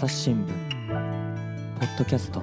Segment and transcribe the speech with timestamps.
[0.00, 2.42] 朝日新聞ポッドキャスト。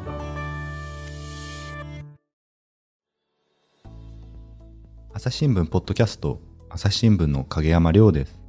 [5.11, 6.39] 朝日新聞ポッドキャスト
[6.69, 8.39] 朝日新聞の影山亮です。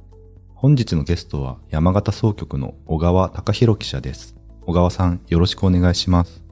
[0.53, 4.35] 本日のゲストは山形総局の小川隆弘記者です。
[4.61, 6.43] 小川さんよろしくお願いします。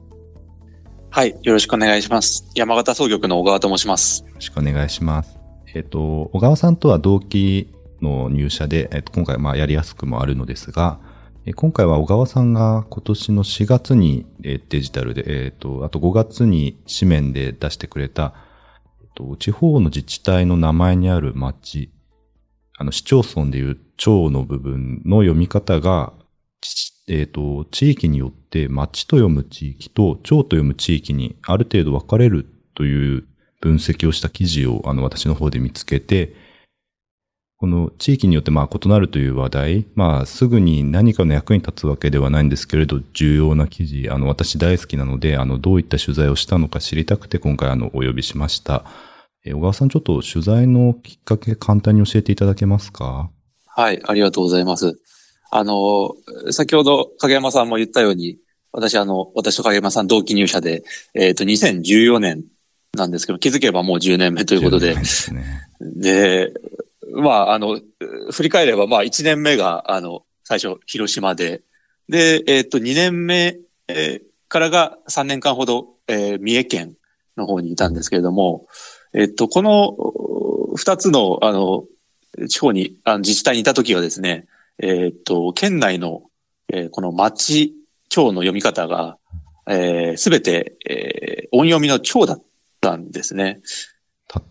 [1.10, 2.50] はいよろしくお願いします。
[2.56, 4.24] 山形総局の小川と申します。
[4.24, 5.38] よろしくお願いします。
[5.76, 7.72] えっ、と小川さんとは同期
[8.02, 10.98] の入社で、えっ、と、今回まあやりやすくもあるのですが、
[11.54, 18.34] 今回は小川さんが今年の4月にデジタルで、えっ、と、あと5月に紙面で出してくれた、
[19.00, 21.90] えっと、地方の自治体の名前にある町、
[22.76, 26.12] あの、市町村でいう町の部分の読み方が、
[27.08, 33.26] えっ、と、地域によって町と読む地域と町と読む地域にある程度分かれるという
[33.60, 36.34] 分析をした記事をあの私の方で見つけて、
[37.60, 48.84] この地域によってまあ異なるという話題、まあすぐに何かの役に立つわけではないんですけれど、重要な記事、あの私大好きなので、あのどういった取材をしたのか知りたくて今回あのお呼びしました。
[49.44, 53.30] え小川さんちょっと取材のきっかけ簡単に教えていただけますか？
[53.66, 54.96] はい、ありがとうございます。
[55.50, 56.14] あの、
[56.52, 58.38] 先ほど影山さんも言ったように、
[58.72, 62.44] 私あの、私と影山さん同期入社で、えっ、ー、と、2014年
[62.96, 65.00] なんですけど、気づけばもう10年目ということで、で
[65.32, 66.52] ね、で、
[67.14, 67.80] まあ、あの、
[68.32, 71.62] 振り返れば、まあ、1年目が、あの、最初、広島で、
[72.08, 76.94] で、えっ、と、2年目、えー、からが3年間ほど、えー、三重県
[77.36, 78.66] の方にいたんですけれども、
[79.12, 79.96] えっ、と、この
[80.76, 81.84] 2つの、あの、
[82.48, 84.46] 地方に、あの自治体にいた時はですね、
[84.78, 86.22] えっ、と、県内の、
[86.72, 87.74] えー、この町、
[88.08, 89.18] 町の読み方が、
[89.66, 92.42] えす、べて、えー、音読みの町だっ
[92.80, 93.60] たんですね。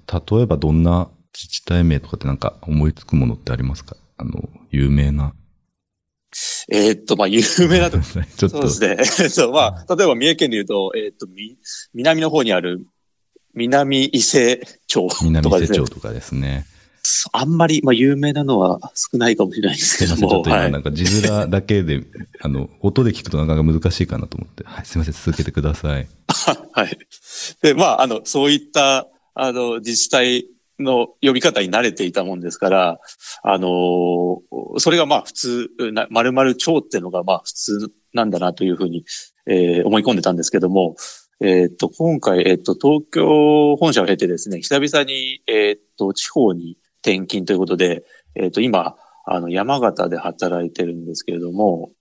[0.05, 3.95] た、例えばどんな自治体名とかってなんか思いつくものってありますか？
[4.17, 5.33] あの、有名な。
[6.71, 7.99] えー、っと、まあ、有名なと。
[8.01, 8.49] ちょっと。
[8.49, 9.29] そうですね。
[9.29, 11.57] そう、まあ、例えば三重県で言うと、えー、っと、み、
[11.93, 12.85] 南の方にある、
[13.53, 15.29] 南伊勢町とかですね。
[15.29, 16.65] 南伊勢町とかですね。
[17.31, 20.29] あんまり、まあ、有名なのは少ないかもしれないですけども。
[20.29, 22.03] ちょっと今なんか字面だけで、
[22.41, 24.63] あの、音で聞くとなかなか難しいかなと思って。
[24.65, 26.07] はい、すみません、続けてください。
[26.73, 26.97] はい。
[27.61, 30.45] で、まあ、あの、そういった、あの、自治体
[30.79, 32.99] の呼び方に慣れていたもんですから、
[33.43, 35.69] あのー、それがまあ普通、
[36.09, 39.05] まるまる蝶っていうのがまあ普通なんだなというふうに、
[39.47, 40.95] えー、思い込んでたんですけども、
[41.39, 51.91] えっ、と、今回、えっ、と、東京本社を経てですね、久々に、えっ、と、地方に転勤ということで、えっ、と、今、あの、山形で働いてるんですけれども、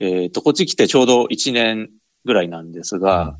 [0.00, 1.90] えっ、と、こっち来てちょうど1年
[2.24, 3.36] ぐらいなんですが、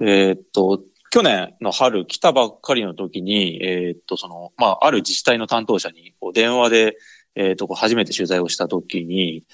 [0.00, 0.80] えっ、と、
[1.14, 6.96] 去年の春来たばっかりの時に、えー、っと、その、まあ、ある自治体の担当者に、こう、電話で、
[7.36, 9.44] えー、っと、初めて取材をした時に、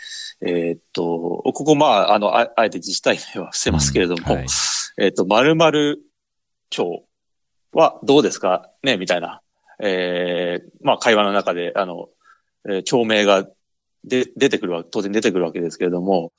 [0.40, 4.46] えー、っと、ここ、まあ、あの、あえて自治体名は伏せますけれども、うんはい、
[5.00, 5.98] えっと、〇〇
[6.70, 7.04] 町
[7.74, 8.70] はどうですか？
[8.82, 9.42] ねみたいな、
[9.82, 12.08] えー、まあ、会話の中で、あの、
[12.66, 13.46] えー、町名が
[14.04, 16.32] で出てくるわ、当然出てくるわけですけれども、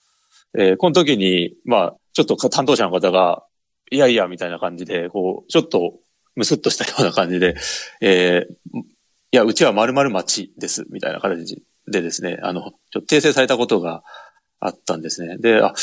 [0.57, 3.43] えー、この時に、まあ、ちょっと担当者の方が、
[3.91, 5.99] いやいや、みたいな感じで、こう、ちょっと、
[6.35, 7.55] むすっとしたような感じで、
[7.99, 8.83] えー、い
[9.31, 14.03] や、うちは〇〇町です、みたいな形でですね、あの、ちょっと訂正されたことが
[14.61, 15.37] あったんですね。
[15.37, 15.73] で、あ、あ、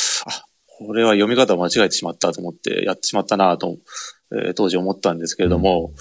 [0.79, 3.77] これは読み方を間違えてしまったと思って、やってしまったなと、
[4.33, 5.93] えー、当時思ったんですけれども、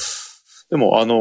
[0.69, 1.15] でも、あの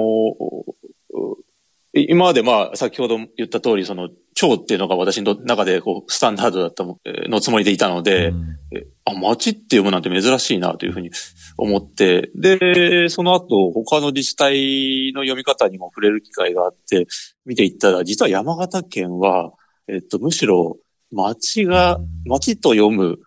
[1.95, 8.59] 今までまあ、先ほど言った通り、その、蝶っていうのが私の中でこう、スタンダードだったのつもりでいたので、うん、
[9.07, 11.11] あ、町って読むなんて珍しいなというふうに
[11.57, 17.07] 思って、で、その後、他の自治体の読み方にも触れる機会があって、
[17.45, 19.53] 見ていったら、実は山形県は、
[19.87, 20.77] えっと、むしろ、
[21.13, 23.21] 町が、町と読む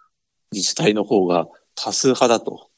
[0.51, 2.69] 自治体の方が多数派だと、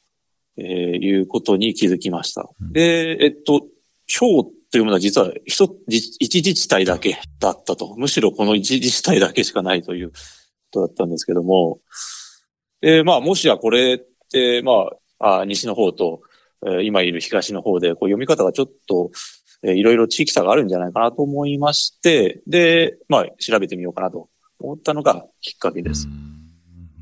[0.58, 2.48] えー、いうことに気づきました。
[2.60, 3.66] で、えっと、
[4.06, 5.66] 蝶というものは実は一
[6.20, 7.96] 一自治体だけだったと。
[7.98, 10.16] むしろこの一自治体だけしかないというこ
[10.72, 11.80] とだったんですけども。
[12.82, 14.00] で、まあ、もしやこれっ
[14.30, 14.72] て、ま
[15.20, 16.22] あ、あ西の方と、
[16.66, 19.12] えー、今いる東の方で、こう読み方がちょっと、
[19.64, 24.30] えー、いろいろ地域差があるんじゃないかなと思いまして、で、まあ、調べてみようかなと
[24.60, 26.08] 思ったのがきっかけです。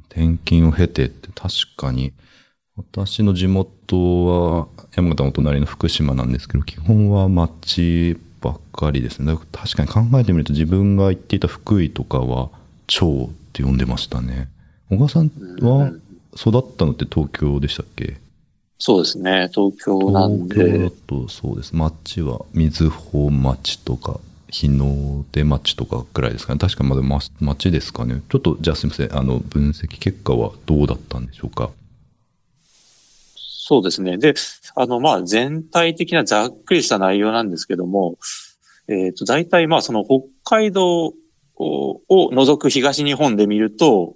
[0.10, 2.14] 転勤を経てって確かに、
[2.76, 9.38] 私の地元は山形の隣の福島なんですけど、基本は町ばっかりですね。
[9.52, 12.50] 確かに考えてみると自分が行っていた福井とかは
[12.88, 14.50] 町って呼んでましたね。
[14.90, 15.32] 小川さん
[15.62, 15.94] は
[16.36, 18.18] 育ったのって東京でしたっけ？
[18.80, 19.50] そうですね。
[19.54, 20.56] 東京なんで。
[20.56, 21.76] 東京だとそうです。
[21.76, 26.60] 町は水穂町とか日の出町とかぐらいですかね。
[26.60, 28.24] 確かまだま町ですかね。
[28.30, 29.16] ちょっと、じゃあすみません。
[29.16, 31.70] あの、分析結果はどうだったんでしょうか？
[33.36, 34.18] そうですね。
[34.18, 34.34] で、
[34.76, 38.18] あの、まあ、全体的なざっくりした内容なんですけども、
[38.88, 41.14] えっ、と、大体まあ、その北海道
[41.60, 44.16] を除く東日本で見ると、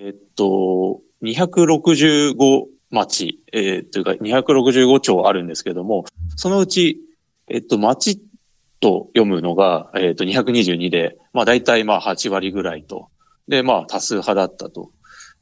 [0.00, 6.04] えっと、265町、えー、というか265町あるんですけども、
[6.36, 7.00] そのうち、
[7.48, 8.20] えっと、町
[8.78, 13.08] と読むのが、えっと、222で、まあ大体まあ8割ぐらいと。
[13.48, 14.92] で、まあ多数派だったと。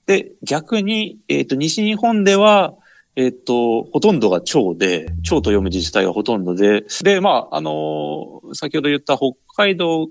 [0.06, 2.73] で、逆に、えっと、西日本では、
[3.14, 10.09] えっと、ほとんどが町で、町と読む自治体がほとんどで、で、まあ、あの先ほど言った北海道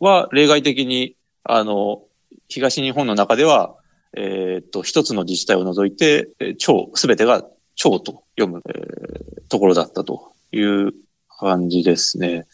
[0.00, 2.02] は例外的に、あの、
[2.50, 3.76] 東日本の中では、
[4.16, 7.44] えっと、一つの自治体を除いて、町、すべてが
[7.76, 10.92] 町と読む、えー、ところだったという
[11.28, 12.46] 感じですね。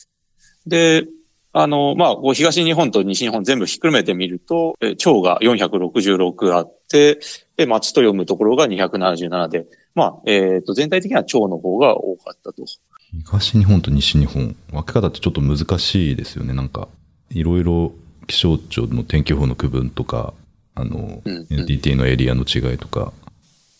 [0.67, 1.07] で、
[1.53, 7.19] あの、まあ、東日本と西日本全部ひっくるめてみると、え町が466あって、
[7.57, 12.63] で、町と読むところが277で、まあ、えっ、と、全体的には町の方が多かったと。
[13.25, 16.53] 東日本と西日本、分け方ってちょっと難しいですよね。
[16.53, 16.89] なんか、
[17.31, 17.95] いろいろ
[18.27, 20.35] 気象庁の天気予報の区分とか、
[20.75, 23.13] あの、うんうん、NTT のエリアの違いとか、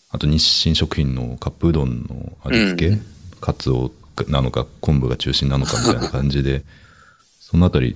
[0.09, 3.05] あと日清食品のカップうどんの味付け、うん、
[3.41, 3.91] カツオ
[4.29, 6.63] なのか昆布が中心なのかみたいな感じで、
[7.39, 7.95] そのあたり、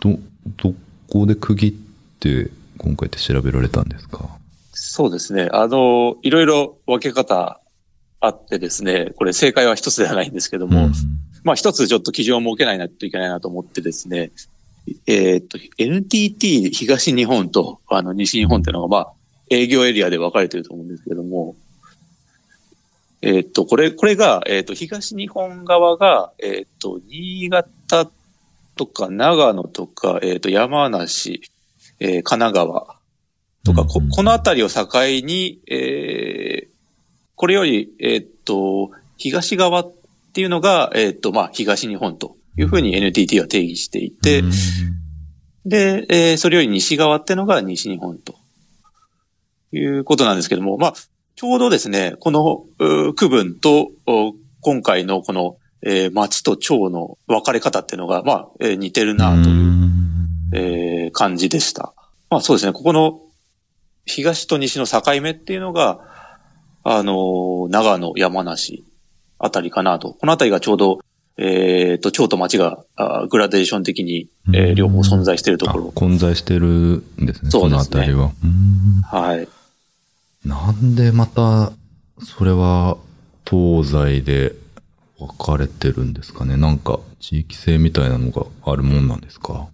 [0.00, 0.18] ど、
[0.56, 0.74] ど
[1.08, 1.72] こで区切っ
[2.18, 4.28] て今回って調べられたんですか？
[4.72, 5.48] そうですね。
[5.52, 7.60] あの、いろいろ分け方
[8.20, 10.92] あってですね、これ正解は一つではないんですけども、うん、
[11.44, 14.32] まあ一つちょっと基準を設けないといけないなと思ってですね、
[15.06, 19.12] えー、っと、NTT 東日本とあの西日本っていうのが、まあ、
[19.50, 21.56] 営業エリアで分かれてると思うんですけども、
[23.20, 28.10] えー、っと、これ、これが、えー、っと、東日本側が、えっと、新潟
[28.74, 31.40] とか長野とか、えっと、山梨、
[32.00, 32.96] えー、神奈川
[33.64, 34.86] とか、ここの辺りを境
[35.24, 36.68] に、えー、
[37.36, 39.92] これより、えっと、東側っ
[40.32, 44.42] ていうのが、えっと、まあ、東日本というふうに NTT は定義していて、
[45.64, 48.34] で、えー、それより西側ってのが西日本と
[49.72, 50.94] いうことなんですけども、まあ、
[51.34, 52.64] ちょうどですね、この
[53.14, 53.90] 区分と
[54.60, 59.80] 今回のこの、えー、町と町の分かれ方っていうのが、まあ、えー、似てるなという、
[60.54, 61.94] えー、感じでした。
[62.30, 63.20] まあそうですね、ここの
[64.04, 66.00] 東と西の境目っていうのが、
[66.84, 68.84] あのー、長野、山梨
[69.38, 70.14] あたりかなと。
[70.14, 71.00] このあたりがちょうど、
[71.38, 75.92] えっ、ー、と、町と町があグラデーション的に、えー、両方存在しているところ。
[75.92, 77.70] 混在してるんですね、そうですね。
[77.70, 78.30] のあたりは。
[79.04, 79.48] はい。
[80.44, 81.72] なんでまた、
[82.24, 82.98] それは
[83.48, 84.54] 東西で
[85.18, 86.56] 分かれてるんですかね？
[86.56, 89.68] なんか地域性みたいなのがあるもんなんですか？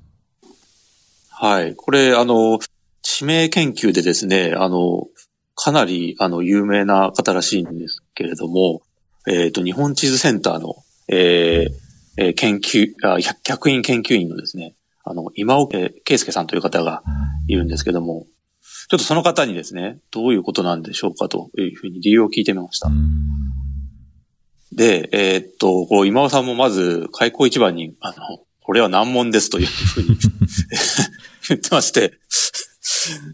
[1.30, 1.74] はい。
[1.74, 2.58] これ、あの、
[3.02, 5.06] 地名研究でですね、あの、
[5.54, 8.82] かなり、あの、有名な方らしいんですけれども、
[9.26, 10.76] えっ、ー、と、日本地図センターの
[11.08, 14.74] えー、えー、研究あ、客員研究員のですね、
[15.04, 17.02] あの、今岡圭介さんという方が
[17.46, 18.26] いるんですけども、
[18.90, 22.90] ちょっとその方にですね、どういうことなんでしょうかというふうに理由を聞いてみました。
[24.72, 28.16] で、えー、っと、こう、今尾さんもまず、開口一番に、あの、
[28.60, 30.08] これは難問ですというふうに
[31.48, 32.12] 言ってまして、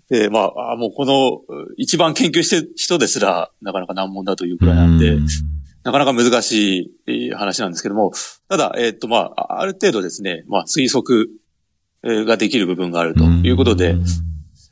[0.08, 1.40] で、まあ、もうこの、
[1.76, 5.18] 一番研究してる人ですら、なかなか難問だというくらいなんで、
[5.84, 8.12] なかなか難しい話なんですけども、
[8.48, 11.28] ただ、えっ、と、まあ、ある程度ですね、まあ、推測
[12.02, 13.96] ができる部分があるということで、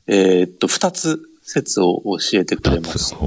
[0.07, 3.17] えっと、二つ説を教えてくれました。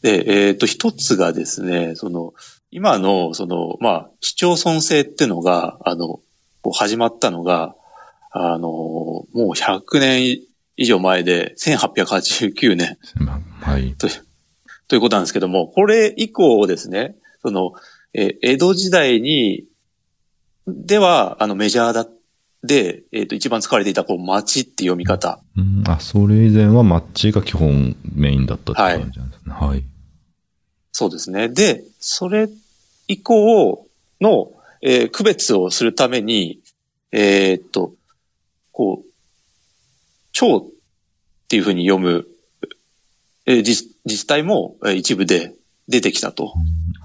[0.00, 2.34] で、えっ、と、一つがですね、その、
[2.70, 6.20] 今の、その、まあ、市町村制っていうのが、あの、
[6.72, 7.74] 始まったのが、
[8.30, 10.38] あの、もう100年
[10.76, 12.96] 以上前で、1889年。
[13.60, 13.94] はい。
[13.94, 14.08] と
[14.92, 17.72] ということなんですけども、これ以降ですね、その、
[18.12, 19.64] え江戸時代に、
[20.66, 22.06] では、あの、メジャーだ、
[22.62, 25.40] で、えっ、ー、と、一番使われていた、こう、町って読み方。
[25.56, 29.54] うん、あ、それ以前は町が基本メインだったって感じなんですね。
[29.54, 29.68] はい。
[29.68, 29.84] はい、
[30.92, 31.48] そうですね。
[31.48, 32.50] で、それ
[33.08, 33.88] 以降
[34.20, 36.60] の、えー、区別をするために、
[37.12, 37.94] えー、っと、
[38.72, 39.10] こう、
[40.32, 40.64] 蝶っ
[41.48, 42.28] ていうふうに読む
[43.46, 45.54] えー、自自治体も、えー、一部で
[45.88, 46.54] 出てきたと。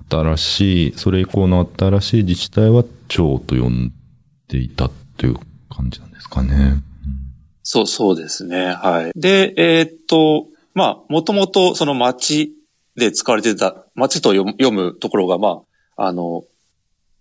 [0.10, 3.94] 新しい、それ以降の新しい自治体は町と呼ん
[4.48, 5.36] でいたという
[5.70, 6.76] 感じなんですかね。
[7.64, 8.68] そう、そうですね。
[8.68, 9.20] はい。
[9.20, 12.54] で、えー、っと、まあ、もともとその町
[12.96, 15.64] で使われてた、町と読むところが、ま
[15.98, 16.44] あ、あの、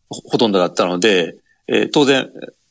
[0.08, 2.30] ほとんどだったので、えー当然、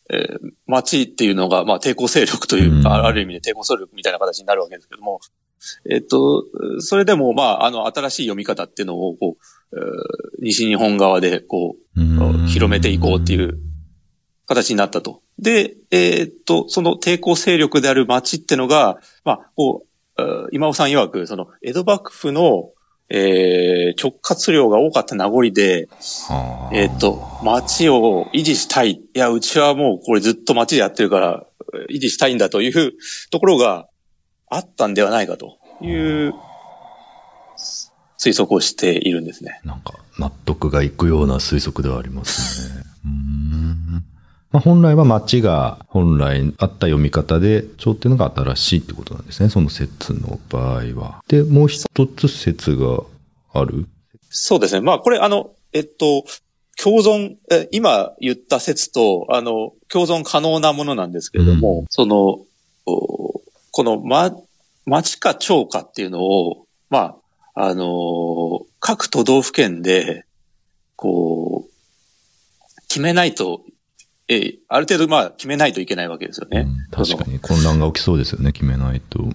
[0.09, 5.19] えー町っていうのが、まあ、抵抗勢力というか、うんある意味で抵抗勢力みたいな形になるわけですけども、
[5.89, 6.45] えっと、
[6.79, 13.57] それでも、まあ、あの、新しい読み方っていうのを、こう、えー西日本側で、こう、うん広めていこうっていう
[14.45, 15.21] 形になったと。
[15.39, 19.83] で、えーっと、その抵抗勢力である町ってのが、まあ、こ
[20.17, 22.69] う、えー今尾さん曰く、その、江戸幕府の、
[23.09, 25.87] えー直轄領が多かった名残で、
[26.29, 28.91] はあえーっと、町を維持したい。
[28.91, 32.93] いや、うちはもうこれずっと町でやってるから、えー維持したいんだという
[33.31, 33.87] ところが
[34.55, 36.33] あったんではないかという
[38.17, 39.59] 推測をしているんですね。
[39.63, 42.83] なんか、納得がいくような推測ではありますね。
[43.05, 44.05] うーん
[44.51, 49.49] まあ、本来は町が本来あった読み方で、蝶っていうのが新しいってことなんですね。
[49.49, 51.21] その説の場合は。
[51.27, 52.99] で、もう一つ説が
[53.53, 53.85] ある？
[54.29, 54.81] そうですね。
[54.81, 56.23] まあ、これ、あの、えっと、
[56.81, 62.39] 共存、え今言った説と、あの、共存可能なものなんですけれども、うんその、
[62.85, 64.33] おこの、ま、
[64.85, 67.17] 町か町かっていうのを、ま
[67.55, 70.25] あ、あの各都道府県で、
[70.95, 73.61] こう、決めないと、
[74.27, 76.61] えある程度、まあ、決めないといけないわけですよね。
[76.67, 79.29] うん確かに混乱が起きそうですよね、決めないと。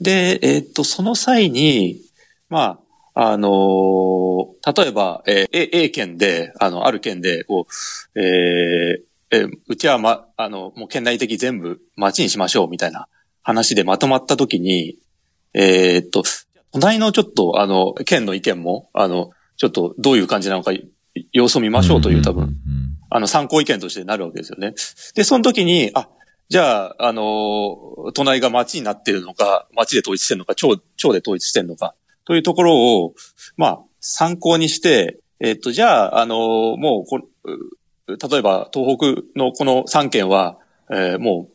[0.00, 2.00] で、えーっと、その際に、
[2.48, 2.78] ま
[3.14, 4.34] あ、あのー
[4.82, 7.66] 例えば、えー A, A 県で、あの、ある県で、こ
[8.14, 13.08] う、えーえーうちは、ま、あの、もう県内的全部町にしましょう、みたいな
[13.44, 14.98] 話でまとまったときに、
[15.52, 16.24] えーっと、
[16.72, 20.72] 隣のちょっと、あの、県の意見も、あの、ちょっとどういう感じなのか、
[21.32, 22.56] 様子を見ましょうという多分、
[23.10, 24.74] あの、参考意見としてなるわけですよね。
[25.14, 26.08] で、その時に、あ、
[26.48, 33.14] じゃあ、あの、隣が町になってるのか、町で統一してるのか、町、町で統一してるのか、というところを、
[33.56, 40.58] まあ、参考にして、えっと、じゃあ、あの、もうこ、う例えば、東北のこの3県は、
[40.90, 41.53] えーもう、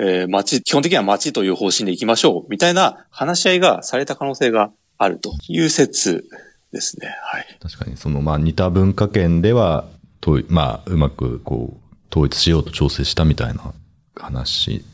[0.00, 6.24] えー町、基本的には町という方針で行きましょう、みたいな話し合いがされた可能性があるという説
[6.72, 7.08] ですね。
[7.22, 7.46] はい。
[7.60, 9.84] 確かに、その、まあ、似た文化圏では、
[10.20, 13.72] とまあ、うまく、こう、統一しようと調整したみたいな
[14.16, 14.84] 話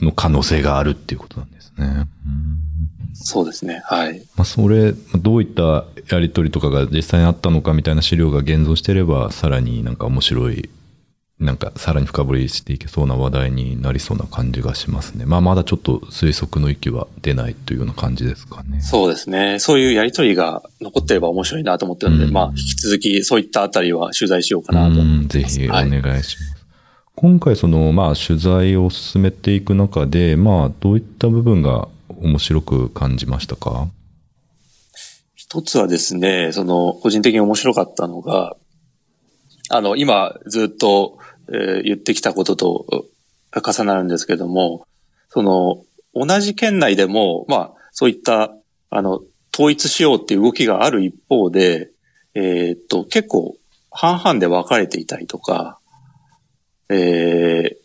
[0.00, 1.86] の可能性があるっていうことなんですね。
[2.26, 2.54] うん
[3.16, 3.80] そうですね。
[3.84, 4.18] はい。
[4.36, 10.68] まあ、それ、どういったやりとりとかが実際にあったのかみたいな資料が現像してれば、さらになんか面白い、
[11.40, 15.26] なんかさらに深掘りしていけそうな話題になりそうな感じがしますね。
[15.26, 18.80] まあ、まだちょっと推測の域は出ないというような感じですかね。
[18.80, 19.58] そうですね。
[19.58, 25.56] そういうやりとりが残ってれば面白いなと思ってるので、うんまあ、引き続きそういったあたりは取材しようかなと思うん、ってます。
[25.56, 26.64] ぜひおはい願いします。
[27.16, 33.88] 今回その、まあ、取材を進めていく中で、まあ、どういった部分が面白く感じましたか？
[35.34, 38.56] 一つはですね、その、個人的に面白かったのが、
[39.68, 41.18] あの、今ずっと、
[41.48, 42.86] えー言ってきたことと
[43.52, 44.86] う重なるんですけども、
[45.28, 48.54] その、同じ県内でも、まあ、そういった、
[48.90, 49.20] あの、
[49.52, 51.90] 統一しようっていう動きがある一方で、
[52.34, 53.56] えーっと、結構、
[53.90, 55.78] 半々で分かれていたりとか、
[56.88, 57.84] えー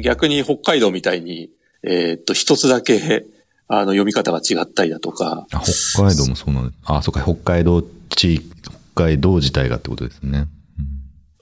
[0.00, 1.50] 逆に北海道みたいに、
[1.82, 3.26] えーっと、一つだけ、
[3.68, 6.78] あの、読み方が違ったりだとか、あ北海道もそうなんです。
[6.84, 8.50] あ、そうか、北海道地域、
[8.94, 10.46] 北海道自体がってことですね。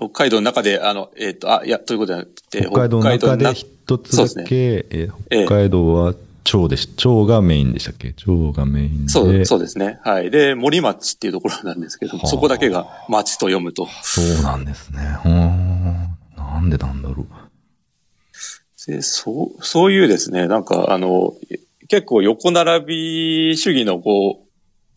[0.01, 8.15] 北海道の中で、あの、えっ、と、あ、いや、ということじゃなくて、北海道の中でな一つだけ、えー北海道は町でし、町がメインでしたっけ？
[8.15, 9.09] 町がメインで。
[9.11, 9.99] そう、そうですね。
[10.03, 10.31] はい。
[10.31, 13.87] で、森町っていうところなんですけどはあそこだけが町と読むと。
[14.03, 14.99] そうなんですね。
[15.25, 18.87] うーんなんでなんだろう。
[18.87, 21.35] でそう、そういうですね、なんか、あの、
[21.89, 22.87] 結構横並
[23.51, 24.49] び主義のこう、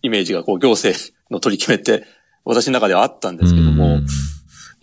[0.01, 0.97] イメージがこう、行政
[1.29, 2.05] の取り決めって、
[2.45, 4.05] 私の中ではあったんですけどもうん、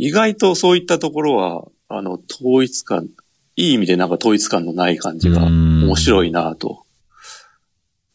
[0.01, 3.09] 意外とそういったところは、あの、統一感、
[3.57, 6.87] いい意味でなんか統一感のない感じがうん面白いなと。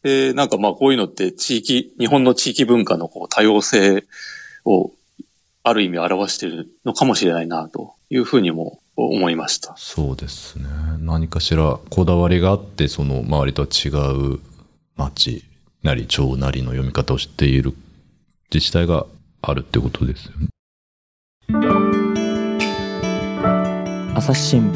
[0.01, 4.05] で、なんかまあこういうのって地域、日本の地域文化のこう多様性
[4.65, 4.93] を
[5.61, 9.75] ある意味表しているのかもしれないなというふうにも思いました。
[9.77, 10.65] そうですね。
[11.01, 13.89] 何かしらこだわりがあって、その周りとは違
[14.35, 14.39] う
[14.95, 15.43] 町
[15.83, 17.75] なり町なりの読み方をしている
[18.51, 19.05] 自治体が
[19.43, 20.47] あるってことですよね。
[24.17, 24.73] 朝日新聞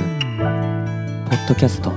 [1.29, 1.93] ポッドキャスト。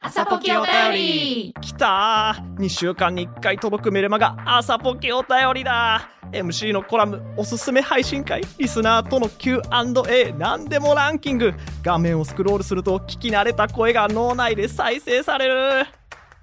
[0.00, 1.54] 朝ポケお便り。
[1.60, 2.34] きた。
[2.36, 6.10] ー2週間に1回届くメルマガ朝ポケお便りだ。
[6.32, 11.54] MC のコラムおすすめ配信会リスナーとの Q&A 何でもランキング。
[11.84, 15.86] 画面をスクロールすると聞き慣れた声が脳内で再生される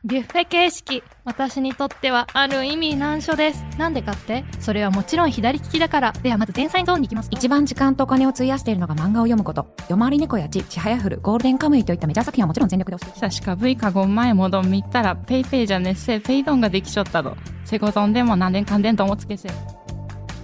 [0.06, 1.02] ビュッフェ形式。
[1.24, 3.64] 私にとってはある意味難所です。
[3.78, 4.44] なんでかって？
[4.60, 6.12] それはもちろん左利きだから。
[6.12, 7.30] ではまず前菜ゾーンに行きます。
[7.32, 9.74] 一番時間とお金を費やしているのが漫画を読むこと。
[9.88, 19.48] 夜回り猫やちちはやふるゴールデンカムイといったメジャー作品はもちろん全力で押してさしか V かご前もどん見たらペイペイじゃねっせペイドンができちょったどセごゾンでも何年間でんともつけせ。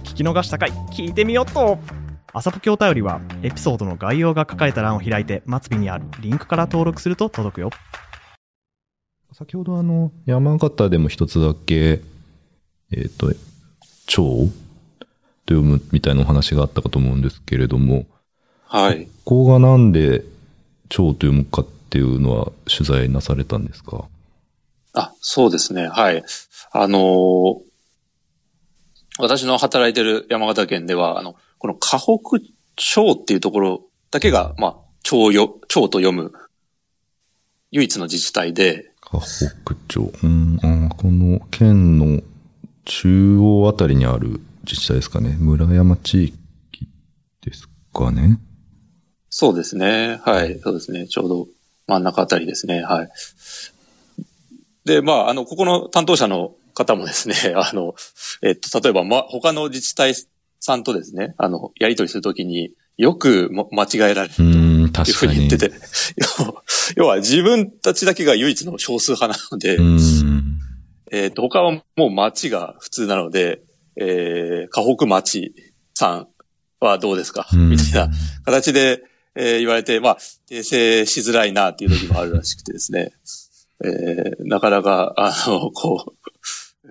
[0.04, 0.70] 聞き逃したかい。
[0.90, 1.78] 聞いてみよっと。
[2.32, 7.70] 朝ポケお便りはエピソードの概要が書かれた欄を開いて末尾にあるリンクから登録すると届くよ。
[9.40, 12.02] 先ほどあの、山形でも一つだけ、
[12.92, 13.32] えっ、と、
[14.06, 18.04] 蝶と読むみたいなお話があったかと思うんですけれども、
[18.66, 19.06] はい。
[19.24, 20.24] ここがなんで
[20.90, 24.04] 蝶と読むかっていうのは取材なされたんですか？
[24.92, 25.88] あ、そうですね。
[25.88, 26.22] はい。
[26.72, 27.60] あのー
[29.18, 32.40] 私の働いてる山形県では、あの、この河北
[32.76, 36.32] 町っていうところだけが、まあ、町よ、町と読む
[37.70, 40.12] 唯一の自治体で、河北町。
[40.22, 42.22] うん、あこの県の
[42.84, 45.36] 中央あたりにある自治体ですかね。
[45.38, 46.88] 村山地域
[47.42, 48.38] ですかね。
[49.28, 50.20] そうですね。
[50.24, 50.60] はい。
[50.60, 51.08] そうですね。
[51.08, 51.48] ちょうど
[51.88, 52.82] 真ん中あたりですね。
[52.82, 53.08] はい。
[54.84, 57.94] で、まあ、あの、ここの担当者の方もですね、 あの、
[58.42, 60.14] えっと、例えば、ま、他の自治体
[60.60, 64.42] さんとですね、あの、やり取りするときによくも間違えられるうと
[64.80, 65.34] ん、いう確かに。
[65.34, 65.74] ふうに言ってて、
[66.96, 70.58] 要要は自分たちだけが唯一の少数派なので、うん。
[71.12, 73.62] えっと、他はもう町が普通なので、
[73.96, 75.54] えー、河北町
[75.94, 76.28] さん
[76.80, 77.46] はどうですか？
[77.52, 77.70] うん。
[77.70, 78.10] みたいな
[78.44, 79.02] 形で、
[79.36, 80.18] えー言われて、まあ、
[80.50, 83.12] 訂正しづらいなっていう時もあるらしくてですね、
[83.84, 86.14] えーなかなか、あの、こ
[86.84, 86.90] う、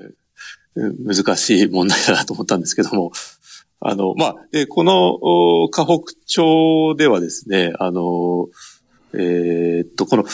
[0.77, 3.11] え ー難しい問題だなと思ったんですけども、
[3.81, 8.47] あの、まあ、で、この、お河北町ではですね、あの、
[9.13, 10.25] えーっと、この、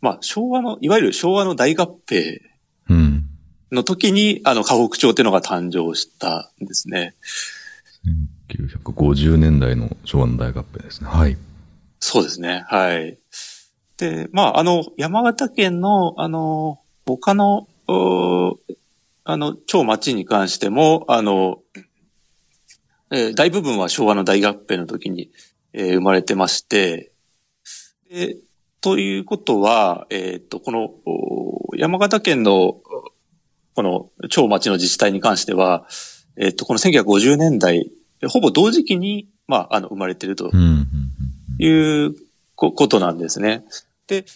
[0.00, 2.38] まあ、昭和の、いわゆる昭和の大合併
[2.88, 3.24] うん。
[3.72, 7.14] の時に、あの、河北町っていうのが誕生したんですね。
[8.48, 11.08] 1950年代の昭和の大合併ですね。
[11.08, 11.36] はい。
[11.98, 12.64] そうですね。
[12.68, 13.18] はい。
[13.96, 18.58] で、まあ、あの、山形県の、あの、他の、お
[19.24, 21.58] あの、町町に関しても、あの、
[23.10, 25.30] えー大部分は昭和の大合併の時に、
[25.72, 27.12] えー生まれてまして、
[28.10, 28.36] で、
[28.80, 32.82] ということは、えっ、と、この、お山形県の、お
[33.74, 35.86] この町町の自治体に関しては、
[36.36, 37.90] えっ、と、この1950年代、
[38.28, 40.50] ほぼ同時期に、まあ、あの、生まれていると
[41.58, 42.14] いう
[42.54, 43.64] こことなんですね。
[44.06, 44.26] で、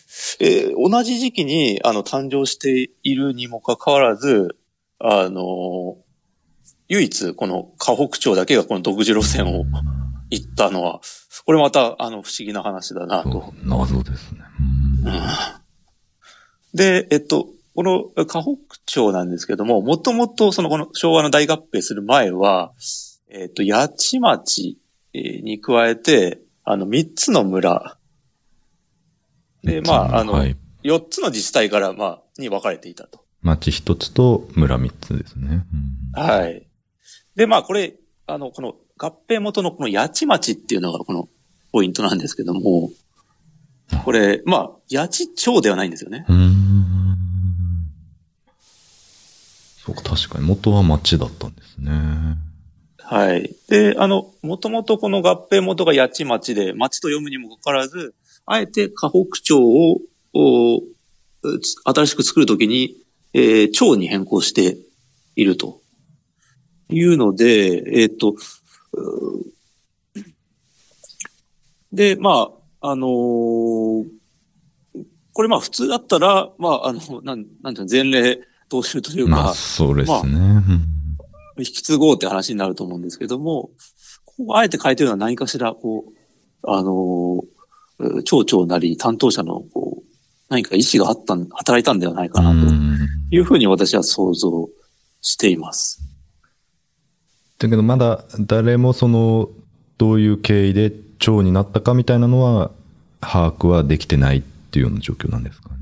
[0.41, 4.57] えー同じ時期に、あの、誕生しているにもかかわらず、
[4.99, 5.99] あの、
[6.89, 9.65] 唯一、この河北町だけがこの独自路線を
[10.31, 11.01] 行ったのは、
[11.45, 13.53] これまた、あの、不思議な話だなと。
[13.63, 14.41] 謎ですね。
[15.05, 15.13] うん
[16.75, 22.73] で、えっと、この河北町なんですけども、もともとそのこの昭和の大合併する前は、
[23.31, 24.79] えっと、八千町
[25.15, 27.97] えーに加えて、あの、三つの村。
[29.63, 30.57] で、まあ、あの、はい。
[30.83, 33.25] 四つの自治体から、まあ、に分かれていたと。
[33.43, 35.65] 町一つと村三つですね。
[36.17, 36.68] うんはい。
[37.39, 37.95] で、まあ、これ、
[38.27, 41.29] あの、この合併元のこの八千町っていうのがこの
[41.71, 42.91] ポイントなんですけども、
[44.05, 46.27] これ、まあ、八千町ではないんですよね。
[46.29, 47.17] うーん。
[49.85, 51.93] そうか、確かに元は町だったんですね。
[52.99, 53.55] はい。
[53.69, 60.01] で、あの、もともとこの合併元が八千町で、町と読むにもかかわらず、あえて河北町を、
[60.35, 60.81] お
[61.63, 62.97] つ新しく作るときに、
[63.33, 64.77] えー町に変更して
[65.37, 65.81] いると。
[66.91, 68.35] いうので、えっ、ー
[71.93, 74.05] で、まあ、あのー
[75.39, 80.33] これまあ普通だったら、まあ、あの、なん、なんていうの、前例踏襲というか、まあ、そうですね。
[80.33, 80.85] うん
[81.59, 83.71] 引き継ごうって話になると思うんですけども、
[84.25, 90.05] ここあえて変えてるのは何かしら、こう、あのー、町長なり担当者の、こう、
[90.49, 92.99] 何か意思があったん、働いたんではないかな、とうん
[93.31, 94.69] いうふうに私は想像
[95.21, 96.01] しています。
[97.59, 99.49] だけどまだ誰もその、
[99.99, 102.71] どういう経緯で長になったかみたいなのは、
[103.21, 105.75] 把握はできてないっていうような状況なんですかね。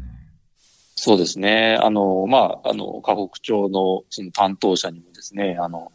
[0.95, 1.79] そうですね。
[1.83, 5.93] あの、まあ、あの、河北町のその担当者にもですね、あの、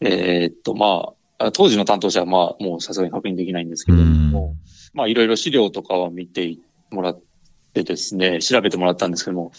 [0.00, 4.54] えーっと、まあ、当時の担当者はまあ、もうさすがに確認できないんですけれども、
[4.92, 6.58] まあ、いろいろ資料とかは見て
[6.90, 7.20] もらっ
[7.72, 9.52] てですね、調べてもらったんですけども、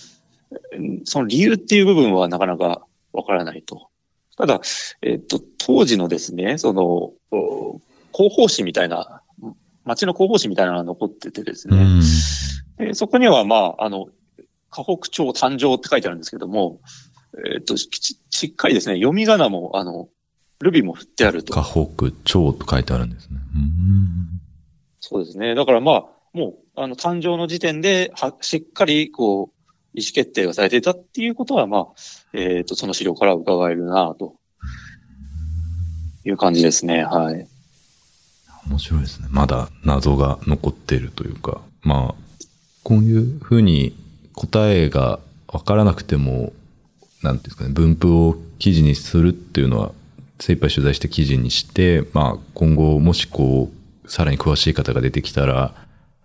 [0.74, 3.90] うんその理由っていう部分はなかなかわからないと。
[4.38, 4.62] ただ、
[5.02, 7.80] えっと、当時のですね、その、お
[8.14, 9.22] 広報誌みたいな、
[9.84, 12.02] 町の広報誌みたいなのが残っててですね、うん。
[12.80, 14.08] えーそこには、まあ、あの、
[14.70, 16.80] 河北町誕生って書いてあるんですけども、
[17.54, 17.90] えっ、とし、
[18.30, 20.10] しっかりですね、読み仮名も、あの、
[20.60, 21.54] ルビも振ってあると。
[21.54, 23.38] 河北町と書いてあるんですね。
[23.56, 24.42] うん
[25.00, 25.54] そうですね。
[25.54, 29.63] だからまあ、もう、あの、誕生の時点で、は、しっかり、こう、
[29.94, 31.86] 意思決定がされていたっていうことは、まあ、
[32.34, 34.36] えっ、と、その資料から伺えるなと。
[36.26, 37.04] いう感じですね。
[37.04, 37.48] はい。
[38.70, 39.28] 面白いですね。
[39.30, 42.46] まだ謎が残っているというか、まあ、
[42.84, 43.96] こういうふうに
[44.34, 46.54] 答えがわからなくても、
[47.22, 49.92] なんていうんですかね、分布を記事にするっていうのは、
[50.40, 53.70] 精一杯取材して記事にして、まあ、今後もしこ
[54.06, 55.76] う、さらに詳しい方が出てきたら、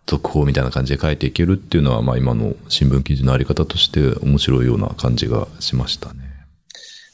[0.09, 6.21] 続報みたいな感じで書いていけるっていうのは、まあ今の新聞記事のあり方として面白いような感じがしましたね。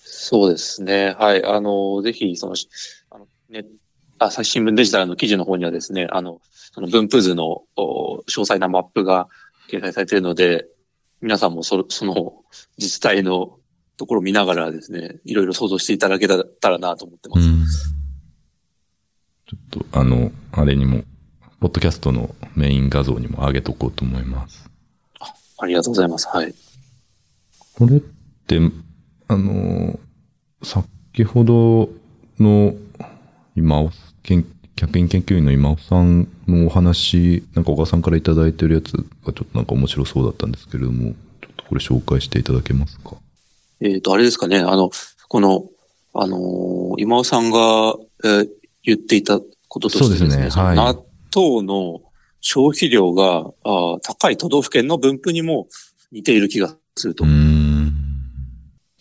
[0.04, 1.16] そうですね。
[1.18, 1.44] はい。
[1.44, 2.68] あの、ぜひ、その、し
[3.10, 3.66] あの、ね、
[4.18, 6.40] 朝日新聞デジタルの記事の方にはですね、あの、
[6.72, 9.28] その分布図のお詳細なマップが
[9.68, 10.66] 掲載されているので、
[11.20, 12.42] 皆さんもそその
[12.78, 13.58] 自治体の
[13.96, 17.94] ところを見ながらですね、いろいろ想像していただけたらなと思ってます。
[19.46, 21.02] ちょっと、あの、あれにも、
[21.64, 24.68] ポッドキャストのメイン画像にも上げとこうと思います。
[25.56, 26.28] ありがとうございます。
[26.28, 26.54] はい。
[27.78, 28.00] これっ
[28.46, 28.60] て、
[29.28, 29.98] あの、
[30.62, 31.88] 先ほど
[32.38, 32.74] の
[33.56, 33.90] 今尾、
[34.24, 34.44] 研
[34.76, 43.16] 客員研究員の今尾さんのお話、なんか小川さんからいただいてるやつがちょっとなんか面白そうだったんですけれども、ちょっとこれ紹介していただけますか？
[43.80, 44.90] えっ、と、あれですかね、あの、
[45.30, 45.64] この、
[46.12, 47.58] あのー今尾さんが、
[48.22, 48.48] えー
[48.82, 52.00] 言っていたこととしてですね、そうですねはいその
[52.40, 55.66] 消費量があー高い都道府県の分布にも
[56.12, 57.24] 似ている気がすると。
[57.24, 57.92] うーん。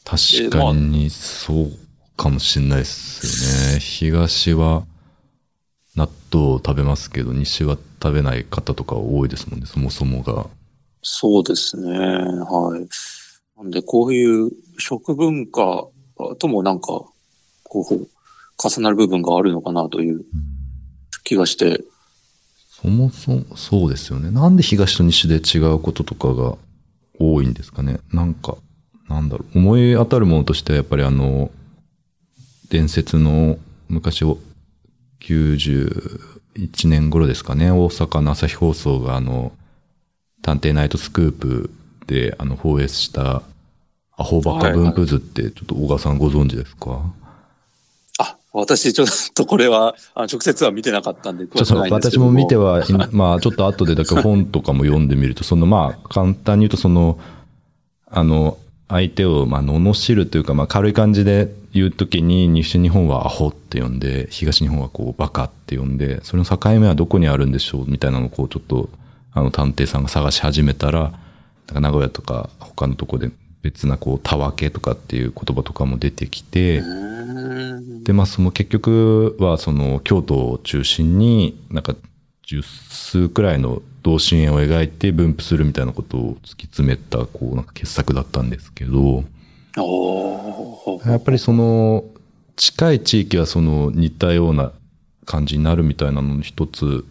[0.04, 1.72] 確かにそう
[2.18, 3.80] かもしれないですよね。
[3.80, 4.84] 東は
[5.96, 10.48] 納豆を食べますけど、西は食べない方とか多いですもんね、そもそもが。
[11.04, 11.96] そうですね。
[12.00, 12.88] はい。
[13.62, 15.88] なんで、こういう食文化
[16.40, 16.88] ともなんか、
[17.64, 18.08] こう、
[18.58, 20.26] 重なる部分があるのかなという
[21.24, 21.84] 気がして、
[22.84, 24.30] そもそも、そうですよね。
[24.30, 26.58] なんで東と西で違うこととかが
[27.18, 28.00] 多いんですかね。
[28.12, 28.58] なんか、
[29.08, 29.58] なんだろう。
[29.58, 31.50] 思い当たるものとしてはやっぱりあの、
[32.70, 34.38] 伝説の昔を、
[35.22, 37.72] 91年頃ですかね。
[37.72, 39.54] 大阪の朝日放送があの、
[40.42, 41.72] 探偵ナイトスクープ
[42.06, 43.44] であの放映した
[44.18, 47.23] アホバカ分布図ってちょっと小川さんご存知ですか、あ、
[48.54, 57.18] 私ちょっとこれは、あ直接は見てなかったんで、ちょっと私も見ては、 まあちょっと後でだから本とかも読んでみると、そのまあ簡単に言うとその、
[58.10, 68.90] あの、相手をまあ罵るというか、まあ軽い感じで言うときに、西日本はアホって呼んで、東日本はこうバカって呼んで、それの境目はどこにあるんでしょうみたいなのをこうちょっと、
[69.34, 71.12] あの探偵さんが探し始めたら、なん
[71.74, 73.32] か名古屋とか他のとこで
[73.64, 76.84] 別なこう、たわけとかっていう言葉とかも出てきて、
[78.04, 81.96] で、まあその結局はその京都を中心になんか
[82.44, 89.24] 十数くらいの同心円を描いて分布するみたいなことを突き詰めたこうなんか傑作だったんですけど、
[91.06, 92.04] やっぱりその
[92.58, 94.74] 近い地域はその似たような
[95.26, 97.06] 感じになるみたいなのの一つ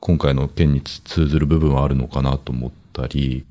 [0.00, 3.46] 今回の件に通ずる部分はあるのかなと思ったり、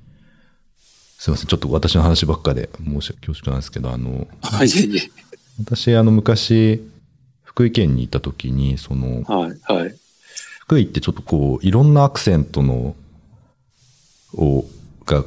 [1.24, 5.10] すいません、ちょっと私の話ばっかで申し訳恐縮なんですけど、あの、はい、いえいえ。
[5.58, 6.82] 私、あの、昔、
[7.44, 9.96] 福井県にいた時に、その、はい、はい。
[10.60, 12.98] 福井ってちょっとこう、いろんなアクセントの、
[14.36, 14.66] を、
[15.06, 15.24] が、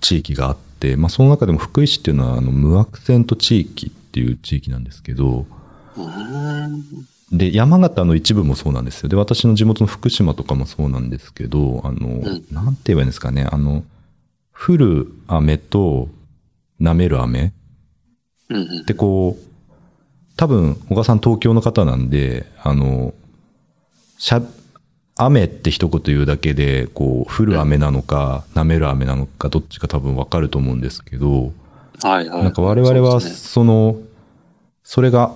[0.00, 5.46] 地域があって、まあ、その中でも福井市っていうのは、あの、無アクセント地域っていう地域なんですけど、
[7.32, 9.08] で、山形の一部もそうなんですよ。
[9.08, 13.82] で、私の地元の福島とかもそうなんですけど、あの、んなんて言えばいいんですかね、あの、
[14.60, 16.08] 降る雨と
[16.80, 17.54] 舐める雨
[18.50, 19.50] うんうんで、こう、
[20.36, 23.14] 多分、小川さん東京の方なんで、あの、
[24.18, 24.42] しゃ、
[25.16, 31.52] 雨って一言言うだけで、こう、降る雨なのか、舐める雨なのか、どっちか多分わかると思うんですけど、
[32.02, 32.42] はい、はい。
[32.42, 33.98] なんか我々は、その、
[34.82, 35.34] それが、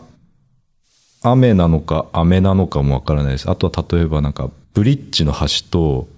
[1.23, 3.51] 雨なのか、雨なのかもわからないです。
[3.51, 6.09] あとは例えばなんか、ブリッジの橋と、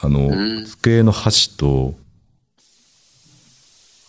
[0.00, 2.01] あの、うん机の箸と、あ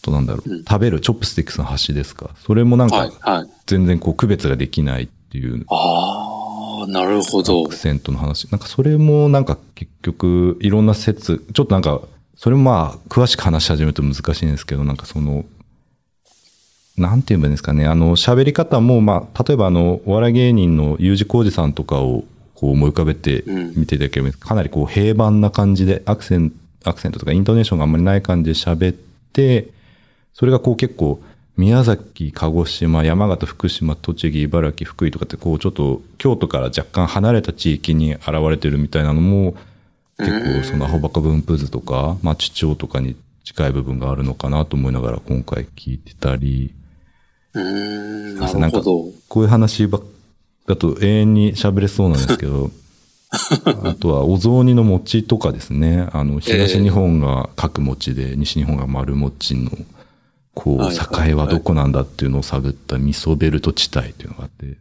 [0.04, 2.30] となんだろう、うん食べるチョップスティックスの箸ですか？
[2.46, 3.50] それもなんはいか、、はい。
[3.66, 7.76] 全然こう区別ができないっていうああ、なるほどアク。
[7.76, 8.48] セントの話。
[8.52, 12.02] なんかそれもなんか結局いろんな説、ちょっとなんか、
[12.36, 15.46] それもまあ詳しく話し始めると難しいんですけど、なんかその、
[16.98, 17.88] なんて言えばいいんですかね。
[17.88, 26.58] あの、喋り方もまあ、例えばあの、お笑い芸人の U 字工事さんとかをこう思い浮かべてうん見ていただければいいんかなりこう平板な感じでアクセント、
[26.89, 28.96] アクセントとかイントネーションがあんまりない感じで喋っ
[29.32, 29.70] て、
[30.34, 31.22] それがこう結構、
[31.56, 39.56] 宮崎、鹿児島、山形、福島、栃木、茨城、福井とかってこうちょっと京都から若干離れた地域に現れてるみたいなのも、
[40.17, 46.74] 結構そのアホバカ分布図とか、町長とかに近い部分があるのかなと思いながら今回聞いてたり、
[47.54, 49.12] うーん、ななんかるほど。
[49.28, 50.02] こういう話ばっ
[50.67, 52.72] だと永遠に喋れそうなんですけど、
[53.84, 56.08] あとはお雑煮の餅とかですね。
[56.13, 59.72] あの、東日本が角餅で、西日本が丸餅の、
[60.54, 64.78] こう、はい境はどこなんだっていうのを探った味噌ベルト地帯っていうのがあって、うん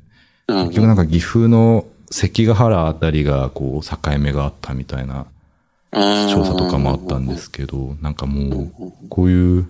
[0.65, 5.27] 結局なんか岐阜の関ヶ原あたりが、こう、境目があったみたいな
[5.91, 9.67] 調査とかもあったんですけど、なんかもう、こういう、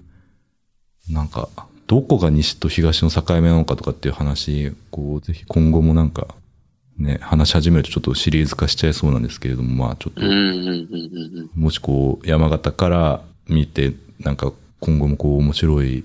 [1.09, 1.49] なんか、
[1.87, 6.35] どこが西と東の境目なのかとかっていう話、こう、ぜひ今後もなんか、
[6.99, 11.59] ね、話し始めるとちょっとシリーズ化しちゃいそうなんですけれども、まあちょっと。
[11.59, 16.05] もしこう、山形から見て、なんか今後もこう面白い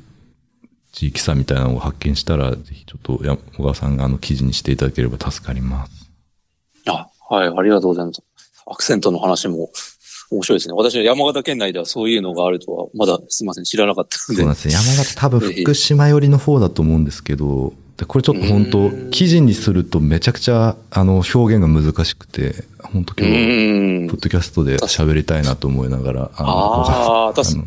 [0.93, 6.11] 地域差みたいなのを発見したら、ぜひちょっとや小川さんがあの記事にしていただければ助かります。
[6.87, 8.21] あ、はい、ありがとうございます。
[8.67, 9.69] アクセントの話も
[10.29, 10.73] 面白いですね。
[10.75, 14.41] 私は山形県内ではそういうのがあるとは、まだすいません、知らなかったので。
[14.41, 14.73] そうなんですね。
[14.73, 24.21] 山形多分福島寄りの方だと思うんですけど、でこれちょっと本う当ん記事にするとめちゃくちゃあの表現が難しくて、本当う今日、ポッ。
[24.21, 27.65] ドキャストで喋りたいなと思いながら、ああー確かにの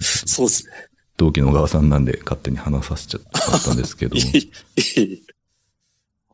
[0.00, 0.72] そうですね。
[1.16, 3.20] 同期の小川さんなんで勝手に話させちゃっ
[3.62, 4.16] たんですけど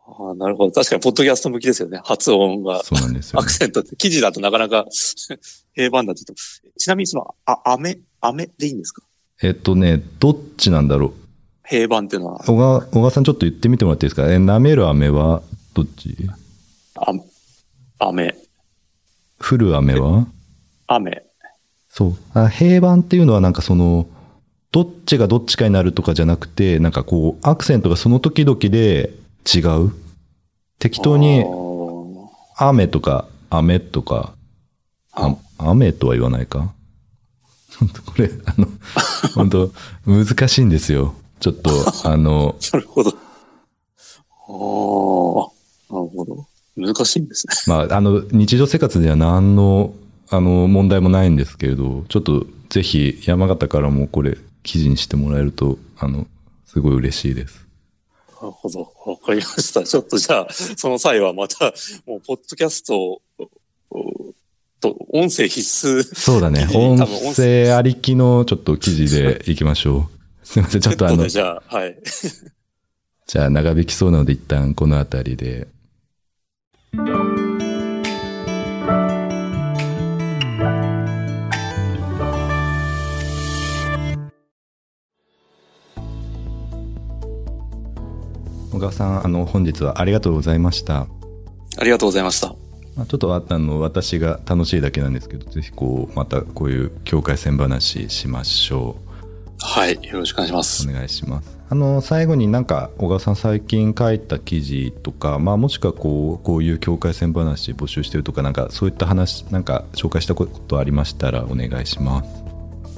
[0.07, 0.73] ああ、なるほど。
[0.73, 2.01] 確かに、ポッドキャスト向きですよね。
[2.05, 2.83] 発音が。
[2.83, 3.53] そうなんですよアク。
[3.53, 4.87] セントって、記事だとなかなか
[5.75, 6.25] 平板だと。
[6.79, 9.03] ちなみにその、あ、飴、飴でいいんですか？
[9.43, 11.13] えっとね、どっちなんだろう。
[11.69, 14.33] 平板っていうのは、小川、小川さんちょっと言ってみてもらっていいですか？
[14.33, 15.43] え、舐める飴は
[15.75, 16.17] どっち？
[16.95, 17.13] あ、
[17.99, 18.35] 飴、
[19.39, 20.27] 降る飴は？
[20.87, 21.23] 飴。
[21.99, 22.17] そう。
[22.33, 24.07] あ平板っていうのはなんかその、
[24.71, 29.11] どっちがどっちかになるとかじゃなくて、なんかこう、アクセントがその時々で
[29.53, 29.93] 違う？
[30.79, 31.45] 適当に
[32.57, 34.33] 雨とか、雨とか、
[35.13, 36.73] あ雨とは言わないか？
[37.81, 38.69] 本当これ、あの、
[39.35, 39.73] 本当
[40.07, 41.15] 難しいんですよ。
[41.41, 41.71] ちょっと、
[42.05, 43.11] あの、 なるほど。
[43.11, 43.15] あ
[45.91, 46.47] あ、なるほど。
[46.77, 47.55] 難しいんですね。
[47.67, 49.95] まあ、あの、日常生活では何の、
[50.31, 56.27] あの、問題もないんですけれど、ちょっと、ぜひ、山形からもこれ、記事にしてもらえると、あの、
[56.67, 57.67] すごい嬉しいです。
[58.41, 58.93] なるほど。
[59.07, 59.85] わかりました。
[59.85, 61.73] ちょっとじゃあ、その際はまた、
[62.07, 63.23] もう、ポッドキャスト
[64.81, 66.03] と、音声必須。
[66.15, 66.69] そうだね。
[66.75, 70.19] 音多分音声ありきのちょっと記事でいきましょう。
[70.47, 70.81] すいません。
[70.81, 71.99] ちょっとあのじゃあ、はい。
[73.27, 75.69] じゃあ長引きそうなので一旦この辺りで。
[88.79, 91.09] 小川さん、あの、本日はありがとうございました。
[91.79, 92.55] ありがとうございました。
[92.97, 98.97] まあ、ちょっとああの私が楽しいだけなんですけど、ぜひこう、またこういう境界線話しましょ
[99.61, 99.99] はい。
[100.05, 100.91] よろしくお願いしますう。
[100.91, 100.95] お。
[100.95, 101.59] 願いします。
[101.69, 112.23] あの、最後になんか、小川さん最近書いた記事とか、まあもしくはこう、こういう境界線話募集してるとか、なんかそういった話、なんか紹介したことありましたらお願いしま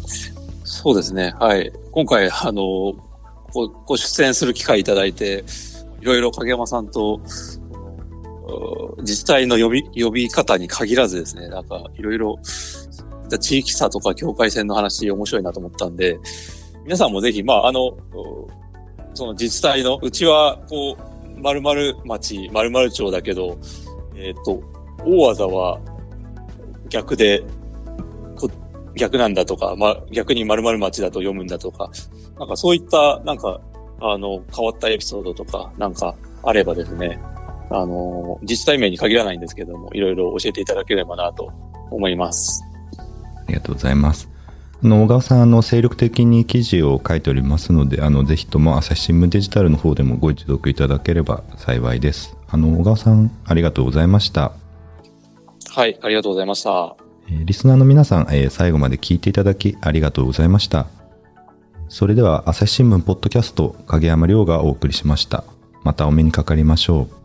[0.04, 0.34] す。
[0.64, 1.34] そうですね。
[1.40, 1.72] はい。
[1.90, 2.94] 今回、あの、
[3.52, 5.44] ごご出演する機会いただいて、
[6.00, 7.20] いろいろ影山さんと、
[8.98, 12.38] 自治体の呼び、呼び方に限らずですね、なんかいろいろ、
[13.38, 16.18] 地域差とか境界線の話面白いなと思ったんで、
[16.84, 17.96] 皆さんもぜひ、まあ、あの、
[19.14, 23.58] その自治体の、うちは、こう、〇〇町、〇〇町だけど、
[24.16, 24.62] えっ、と、
[25.04, 25.80] 大技は
[26.88, 27.42] 逆で、
[28.36, 28.50] こ
[28.96, 31.90] 逆なんだとか、まあ、逆に〇〇町だと読むんだとか、
[32.38, 33.60] なんかそういった、なんか、
[34.00, 37.18] あの、変わったエピソードとか、なんかあればですね、
[37.70, 41.52] あの、自治体名に限らないんですけども、いろいろ教えていただければなと
[41.90, 42.62] 思います。
[42.98, 44.28] ありがとうございます。
[44.82, 52.36] あの、小川さん、あの、精力的に記事を書いておりますので、あの、ぜひとも朝日新聞デジタルの方でもご一読いただければ幸いです。
[52.48, 54.52] あの、小川さん、ありがとうございました。
[55.72, 56.96] はい、ありがとうございました。
[57.28, 60.86] えーリスナーの皆さん、えー最後まで聞いていただきありがとうございました。
[61.90, 65.42] それでは、朝日新聞ポッドキャスト、影山亮がお送りしました。
[65.82, 67.19] またお目にかかりましょう。